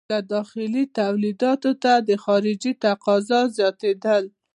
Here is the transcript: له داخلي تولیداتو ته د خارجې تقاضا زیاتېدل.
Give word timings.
له 0.11 0.19
داخلي 0.33 0.83
تولیداتو 0.99 1.71
ته 1.83 1.93
د 2.07 2.09
خارجې 2.23 2.71
تقاضا 2.85 3.41
زیاتېدل. 3.57 4.23